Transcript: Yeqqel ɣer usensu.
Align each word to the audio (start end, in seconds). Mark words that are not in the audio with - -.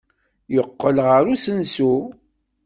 Yeqqel 0.55 0.97
ɣer 1.07 1.25
usensu. 1.33 1.93